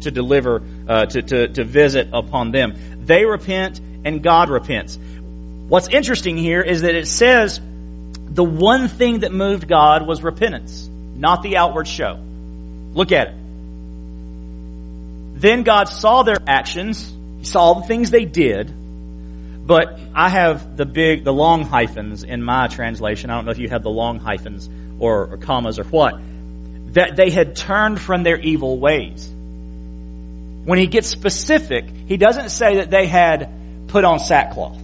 [0.00, 3.04] to deliver, uh, to, to, to visit upon them.
[3.04, 4.98] They repent, and God repents.
[5.68, 7.60] What's interesting here is that it says
[8.28, 12.18] the one thing that moved God was repentance, not the outward show.
[12.92, 13.34] Look at it.
[15.40, 17.12] Then God saw their actions.
[17.38, 18.72] He saw the things they did.
[19.66, 23.30] But I have the big, the long hyphens in my translation.
[23.30, 26.20] I don't know if you have the long hyphens or, or commas or what.
[26.94, 29.28] That they had turned from their evil ways.
[30.64, 34.80] When he gets specific, he doesn't say that they had put on sackcloth.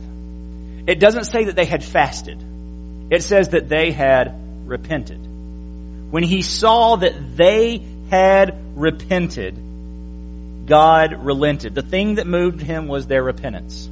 [0.87, 2.45] It doesn't say that they had fasted.
[3.13, 4.35] It says that they had
[4.67, 5.19] repented.
[6.11, 9.55] When he saw that they had repented,
[10.65, 11.75] God relented.
[11.75, 13.87] The thing that moved him was their repentance.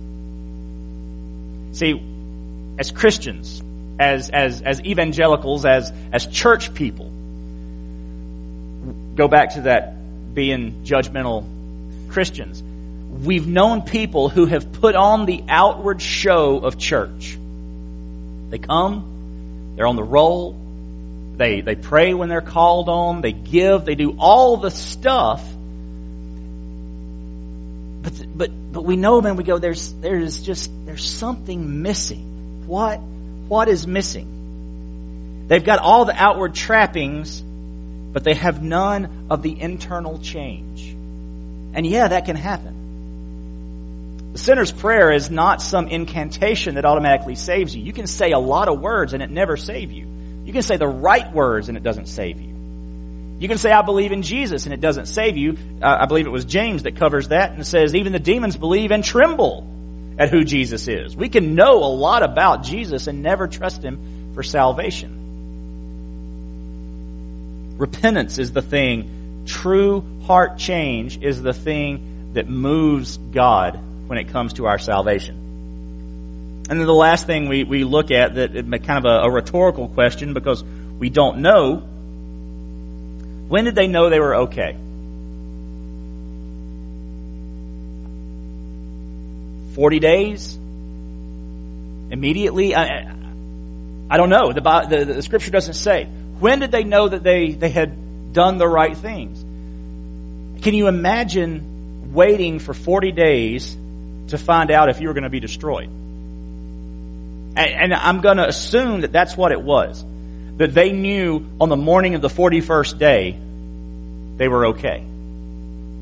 [1.72, 2.02] See,
[2.78, 3.62] as Christians,
[3.98, 7.10] as, as, as evangelicals, as, as church people,
[9.16, 11.44] go back to that being judgmental
[12.08, 12.62] Christians.
[12.62, 17.36] We've known people who have put on the outward show of church.
[18.48, 19.09] They come,
[19.80, 20.52] they're on the roll,
[21.38, 23.22] They, they pray when they're called on.
[23.22, 23.86] They give.
[23.86, 25.42] They do all the stuff.
[28.02, 32.66] But, but, but we know, man, we go, there's, there's just, there's something missing.
[32.66, 32.98] What,
[33.48, 35.46] what is missing?
[35.48, 40.90] They've got all the outward trappings, but they have none of the internal change.
[41.72, 42.79] And yeah, that can happen.
[44.32, 47.82] The sinner's prayer is not some incantation that automatically saves you.
[47.82, 50.06] You can say a lot of words and it never save you.
[50.44, 52.50] You can say the right words and it doesn't save you.
[53.40, 55.56] You can say, I believe in Jesus and it doesn't save you.
[55.82, 59.02] I believe it was James that covers that and says, even the demons believe and
[59.02, 59.66] tremble
[60.18, 61.16] at who Jesus is.
[61.16, 65.16] We can know a lot about Jesus and never trust Him for salvation.
[67.78, 69.44] Repentance is the thing.
[69.46, 75.36] True heart change is the thing that moves God when it comes to our salvation.
[76.68, 79.86] And then the last thing we, we look at that kind of a, a rhetorical
[79.86, 80.64] question because
[80.98, 81.76] we don't know
[83.46, 84.76] when did they know they were okay?
[89.74, 90.56] Forty days?
[92.10, 92.74] Immediately?
[92.74, 93.12] I,
[94.10, 94.52] I don't know.
[94.52, 96.04] The, the, the scripture doesn't say.
[96.04, 99.40] When did they know that they, they had done the right things?
[100.62, 103.76] Can you imagine waiting for 40 days
[104.30, 105.88] to find out if you were going to be destroyed.
[107.56, 110.04] And, and I'm going to assume that that's what it was.
[110.56, 113.38] That they knew on the morning of the 41st day
[114.36, 115.04] they were okay.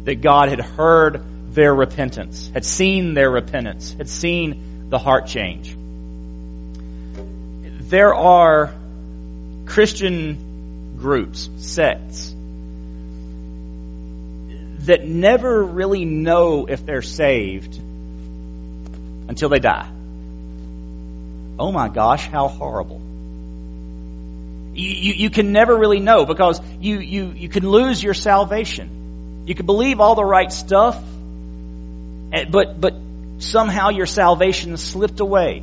[0.05, 5.77] That God had heard their repentance, had seen their repentance, had seen the heart change.
[7.89, 8.75] There are
[9.67, 12.35] Christian groups, sects,
[14.87, 17.79] that never really know if they're saved
[19.29, 19.89] until they die.
[21.59, 23.01] Oh my gosh, how horrible.
[24.75, 29.45] You, you, you, can never really know because you, you, you can lose your salvation.
[29.47, 30.97] You can believe all the right stuff,
[32.33, 32.95] eh, but, but
[33.39, 35.63] somehow your salvation slipped away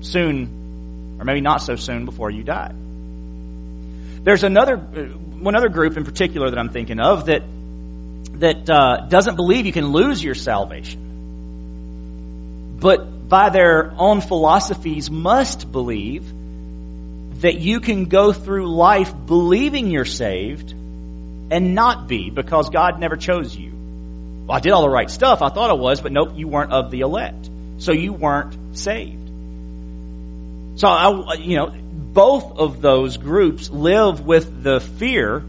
[0.00, 2.72] soon, or maybe not so soon before you die.
[4.22, 5.02] There's another, uh,
[5.40, 7.42] one other group in particular that I'm thinking of that,
[8.34, 11.07] that uh, doesn't believe you can lose your salvation
[12.80, 16.32] but by their own philosophies must believe
[17.40, 23.16] that you can go through life believing you're saved and not be because God never
[23.16, 23.72] chose you.
[24.46, 25.42] Well, I did all the right stuff.
[25.42, 27.50] I thought I was, but nope, you weren't of the elect.
[27.78, 29.28] So you weren't saved.
[30.80, 35.44] So I, you know, both of those groups live with the fear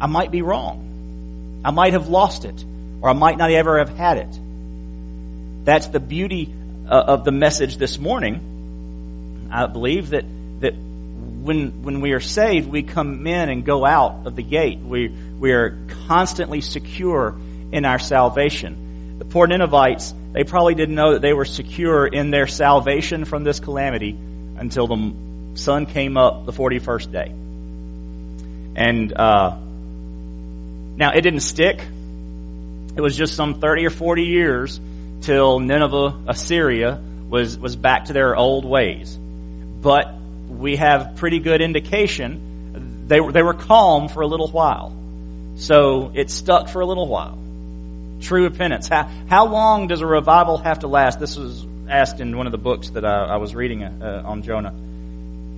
[0.00, 1.60] I might be wrong.
[1.64, 2.64] I might have lost it
[3.00, 4.38] or I might not ever have had it.
[5.68, 6.50] That's the beauty
[6.88, 9.48] uh, of the message this morning.
[9.52, 10.24] I believe that,
[10.60, 14.78] that when, when we are saved, we come in and go out of the gate.
[14.78, 17.36] We, we are constantly secure
[17.70, 19.18] in our salvation.
[19.18, 23.44] The poor Ninevites, they probably didn't know that they were secure in their salvation from
[23.44, 24.16] this calamity
[24.56, 25.12] until the
[25.56, 27.28] sun came up the 41st day.
[28.74, 29.54] And uh,
[30.96, 31.78] now it didn't stick.
[32.96, 34.80] It was just some 30 or 40 years
[35.20, 39.16] till Nineveh, Assyria, was, was back to their old ways.
[39.16, 40.14] But
[40.48, 42.48] we have pretty good indication
[43.08, 44.94] they were, they were calm for a little while.
[45.56, 47.38] So it stuck for a little while.
[48.20, 48.86] True repentance.
[48.86, 51.18] How, how long does a revival have to last?
[51.18, 54.42] This was asked in one of the books that I, I was reading uh, on
[54.42, 54.74] Jonah.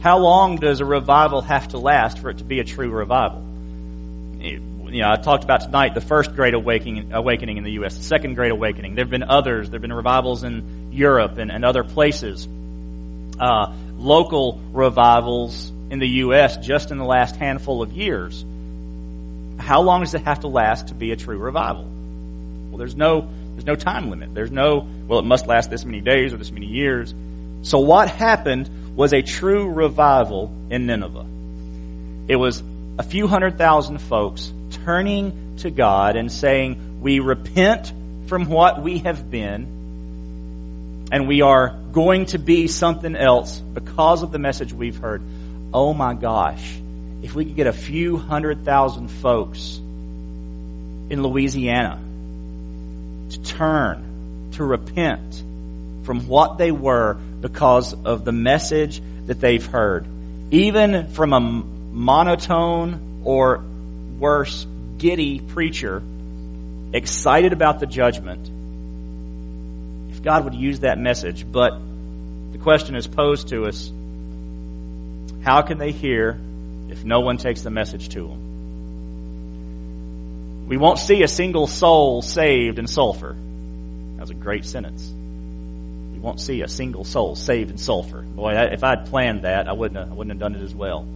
[0.01, 3.45] How long does a revival have to last for it to be a true revival?
[4.93, 8.03] You know, I talked about tonight the first great awakening, awakening in the U.S., the
[8.03, 8.95] second great awakening.
[8.95, 9.71] There have been others.
[9.71, 12.47] There have been revivals in Europe and, and other places.
[13.39, 16.57] Uh, local revivals in the U.S.
[16.59, 18.45] just in the last handful of years.
[19.59, 21.85] How long does it have to last to be a true revival?
[21.85, 24.35] Well, there's no, there's no time limit.
[24.35, 27.15] There's no, well, it must last this many days or this many years.
[27.63, 31.27] So what happened was a true revival in Nineveh.
[32.29, 32.63] It was
[32.99, 34.53] a few hundred thousand folks
[34.85, 37.93] turning to God and saying, We repent
[38.27, 44.33] from what we have been, and we are going to be something else because of
[44.33, 45.23] the message we've heard.
[45.75, 46.81] Oh my gosh,
[47.23, 52.01] if we could get a few hundred thousand folks in Louisiana
[53.31, 55.43] to turn, to repent
[56.05, 60.07] from what they were because of the message that they've heard,
[60.51, 63.63] even from a monotone or
[64.19, 64.67] worse,
[65.01, 66.03] giddy preacher,
[66.93, 68.49] excited about the judgment,
[70.11, 71.73] if God would use that message, but
[72.53, 73.91] the question is posed to us
[75.43, 76.39] how can they hear
[76.91, 78.51] if no one takes the message to them.
[80.69, 83.35] We won't see a single soul saved in Sulphur.
[83.35, 85.09] That was a great sentence.
[85.09, 88.21] We won't see a single soul saved in Sulphur.
[88.21, 91.07] Boy, if I'd planned that, I wouldn't have, I wouldn't have done it as well.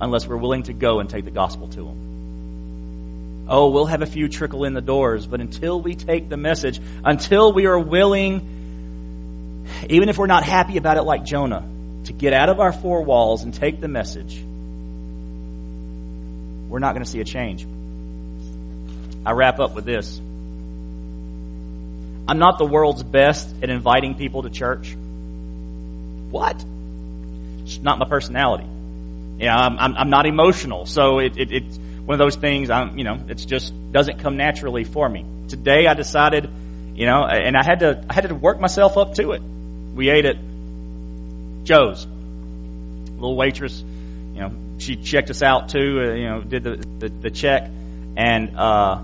[0.00, 2.15] Unless we're willing to go and take the gospel to them.
[3.48, 6.80] Oh, we'll have a few trickle in the doors, but until we take the message,
[7.04, 11.64] until we are willing, even if we're not happy about it like Jonah,
[12.04, 14.42] to get out of our four walls and take the message,
[16.68, 17.64] we're not going to see a change.
[19.24, 20.18] I wrap up with this.
[22.28, 24.96] I'm not the world's best at inviting people to church.
[26.30, 26.64] What?
[27.62, 28.66] It's not my personality.
[29.38, 32.70] Yeah, I'm, I'm, I'm not emotional, so it, it, it's one of those things.
[32.70, 35.26] I'm, you know, it just doesn't come naturally for me.
[35.48, 36.48] Today, I decided,
[36.94, 39.42] you know, and I had to, I had to work myself up to it.
[39.42, 40.36] We ate at
[41.64, 43.80] Joe's, little waitress.
[43.80, 46.00] You know, she checked us out too.
[46.00, 47.68] Uh, you know, did the, the, the check,
[48.16, 49.02] and uh,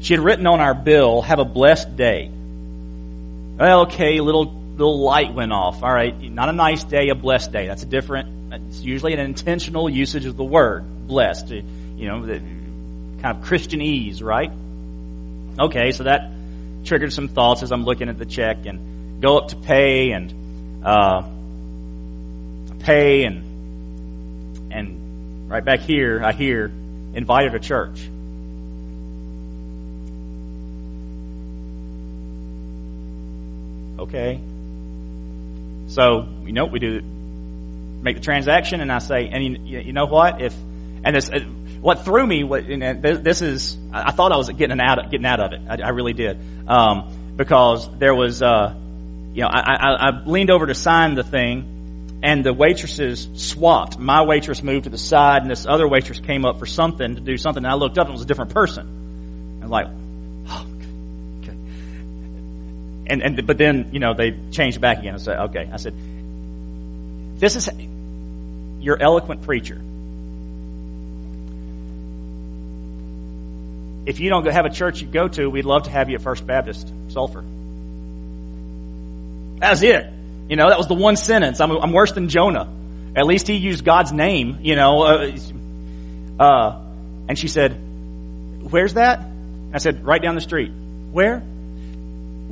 [0.00, 5.34] she had written on our bill, "Have a blessed day." Well, okay, little little light
[5.34, 5.82] went off.
[5.82, 7.66] All right, not a nice day, a blessed day.
[7.66, 8.54] That's a different.
[8.54, 11.52] It's usually an intentional usage of the word blessed.
[11.96, 14.50] You know, the kind of Christianese, right?
[15.60, 16.30] Okay, so that
[16.84, 20.84] triggered some thoughts as I'm looking at the check and go up to pay and
[20.84, 21.22] uh,
[22.80, 26.72] pay and and right back here I hear
[27.14, 28.00] invited to church.
[33.98, 34.40] Okay.
[35.86, 40.06] So, you know, we do make the transaction and I say, and you, you know
[40.06, 40.42] what?
[40.42, 40.54] If,
[41.04, 41.30] and this,
[41.82, 45.52] what threw me, what, this is, I thought I was getting out, getting out of
[45.52, 45.60] it.
[45.68, 46.38] I, I really did.
[46.68, 48.72] Um, because there was, uh,
[49.34, 53.98] you know, I, I, I leaned over to sign the thing and the waitresses swapped.
[53.98, 57.20] My waitress moved to the side and this other waitress came up for something to
[57.20, 59.58] do something and I looked up and it was a different person.
[59.60, 59.86] I was like,
[60.50, 60.66] oh,
[61.40, 61.56] okay.
[63.08, 65.14] and, and but then you know they changed back again.
[65.14, 65.68] I said, okay.
[65.72, 65.94] I said,
[67.40, 67.68] this is
[68.78, 69.82] your eloquent preacher.
[74.04, 76.22] If you don't have a church you go to, we'd love to have you at
[76.22, 77.44] First Baptist Sulphur.
[79.58, 80.06] That's it.
[80.48, 81.60] You know, that was the one sentence.
[81.60, 82.68] I'm, I'm worse than Jonah.
[83.16, 84.58] At least he used God's name.
[84.62, 85.36] You know, uh,
[86.40, 86.80] uh,
[87.28, 87.72] and she said,
[88.70, 89.24] "Where's that?"
[89.72, 90.72] I said, "Right down the street."
[91.12, 91.42] Where?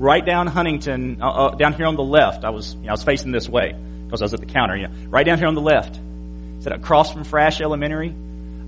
[0.00, 2.44] right down Huntington, uh, uh, down here on the left.
[2.44, 3.76] I was, you know, I was facing this way
[4.06, 4.76] because I was at the counter.
[4.76, 6.00] You know, right down here on the left.
[6.58, 8.14] Is that across from Frasch Elementary?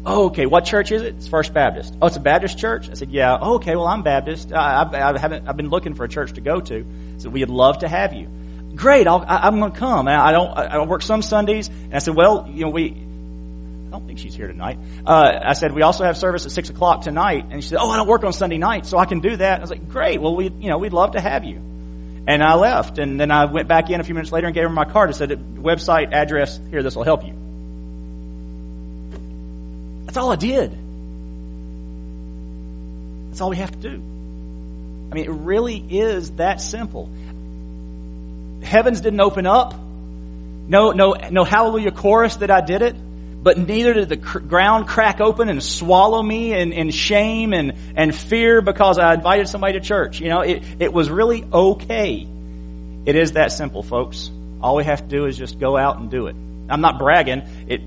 [0.05, 0.46] Oh, okay.
[0.46, 1.14] What church is it?
[1.16, 1.94] It's First Baptist.
[2.03, 2.90] Oh, it's a Baptist church.
[2.90, 3.38] I said, yeah.
[3.40, 3.76] Oh, okay.
[3.76, 4.53] Well, I'm Baptist.
[4.53, 5.48] I, I, I haven't.
[5.48, 6.84] I've been looking for a church to go to.
[7.18, 8.28] So we'd love to have you.
[8.74, 9.07] Great.
[9.07, 10.09] I'll, I, am going to come.
[10.09, 10.59] I don't.
[10.59, 11.68] I don't work some Sundays.
[11.68, 12.90] And I said, well, you know, we
[13.92, 14.78] I don't think she's here tonight.
[15.05, 17.44] Uh, I said, we also have service at 6 o'clock tonight.
[17.50, 19.59] And she said, oh, I don't work on Sunday night, so I can do that.
[19.59, 20.18] I was like, great.
[20.18, 21.57] Well, we, you know, we'd love to have you.
[22.26, 22.98] And I left.
[22.98, 25.11] And then I went back in a few minutes later and gave her my card.
[25.11, 27.41] I said, website, address, here, this will help you.
[30.05, 30.76] That's all I did.
[33.28, 33.94] That's all we have to do.
[33.94, 37.09] I mean, it really is that simple.
[38.62, 39.74] Heavens didn't open up.
[39.74, 42.96] No, no, no hallelujah chorus that I did it
[43.42, 47.72] but neither did the cr- ground crack open and swallow me in, in shame and,
[47.96, 50.20] and fear because I invited somebody to church.
[50.20, 52.26] You know, it, it was really okay.
[53.05, 54.30] It is that simple, folks.
[54.61, 56.36] All we have to do is just go out and do it.
[56.68, 57.42] I'm not bragging.
[57.66, 57.80] It,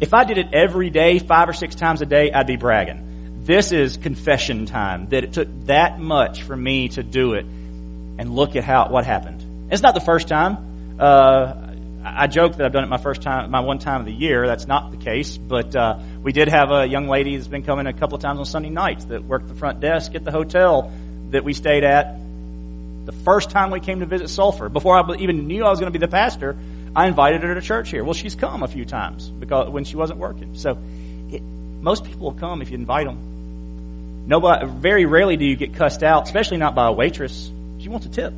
[0.00, 3.42] if I did it every day, five or six times a day, I'd be bragging.
[3.44, 5.08] This is confession time.
[5.08, 9.04] That it took that much for me to do it, and look at how what
[9.04, 9.70] happened.
[9.70, 10.98] It's not the first time.
[10.98, 11.54] Uh,
[12.02, 14.46] I joke that I've done it my first time, my one time of the year.
[14.46, 17.86] That's not the case, but uh, we did have a young lady that's been coming
[17.86, 20.90] a couple of times on Sunday nights that worked the front desk at the hotel
[21.30, 22.16] that we stayed at.
[23.04, 25.92] The first time we came to visit Sulphur, before I even knew I was going
[25.92, 26.56] to be the pastor,
[26.94, 28.04] I invited her to church here.
[28.04, 30.54] Well, she's come a few times because when she wasn't working.
[30.56, 30.78] So,
[31.30, 34.24] it, most people will come if you invite them.
[34.26, 37.50] Nobody, very rarely do you get cussed out, especially not by a waitress.
[37.78, 38.34] She wants a tip.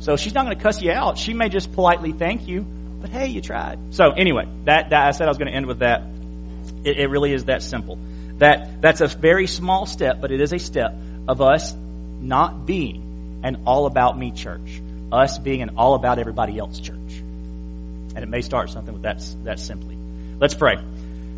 [0.00, 1.18] So she's not going to cuss you out.
[1.18, 2.62] She may just politely thank you,
[3.00, 3.94] but hey, you tried.
[3.94, 6.02] So anyway, that, that I said I was going to end with that.
[6.84, 7.98] It, it really is that simple.
[8.38, 10.94] That that's a very small step, but it is a step
[11.26, 11.74] of us
[12.20, 14.80] not being an all about me church,
[15.10, 17.07] us being an all about everybody else church.
[18.18, 19.96] And it may start something with that that simply.
[20.40, 20.74] Let's pray.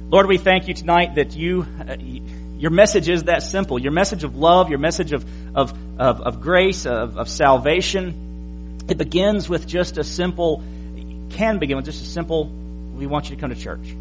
[0.09, 1.67] Lord, we thank you tonight that you.
[1.79, 1.97] Uh,
[2.59, 3.79] your message is that simple.
[3.79, 8.97] Your message of love, your message of, of, of, of grace, of, of salvation, it
[8.97, 10.63] begins with just a simple,
[11.31, 13.95] can begin with just a simple, we want you to come to church.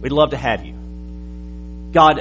[0.00, 0.74] We'd love to have you.
[1.92, 2.20] God,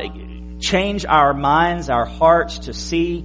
[0.59, 3.23] change our minds, our hearts to see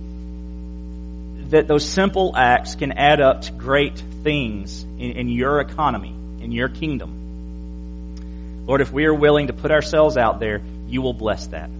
[1.50, 6.52] that those simple acts can add up to great things in, in your economy, in
[6.52, 8.64] your kingdom.
[8.66, 11.70] Lord, if we are willing to put ourselves out there, you will bless that.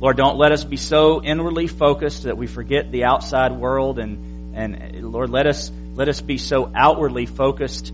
[0.00, 4.54] Lord, don't let us be so inwardly focused that we forget the outside world and,
[4.54, 7.92] and Lord, let us, let us be so outwardly focused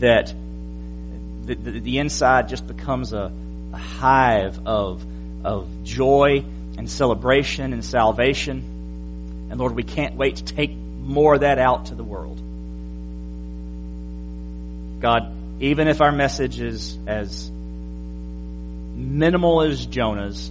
[0.00, 0.34] that
[1.46, 3.32] the, the, the inside just becomes a,
[3.72, 5.04] a hive of,
[5.44, 6.44] of joy
[6.76, 9.48] and celebration and salvation.
[9.50, 12.40] And Lord, we can't wait to take more of that out to the world.
[15.00, 17.50] God, even if our message is as
[18.94, 20.50] minimal as Jonah's,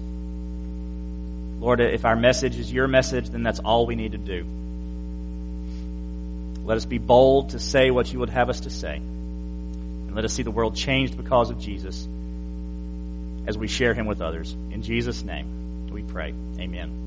[1.60, 4.46] Lord, if our message is your message, then that's all we need to do.
[6.64, 8.96] Let us be bold to say what you would have us to say.
[8.96, 12.08] And let us see the world changed because of Jesus
[13.48, 14.52] as we share him with others.
[14.72, 16.34] In Jesus' name, we pray.
[16.60, 17.05] Amen.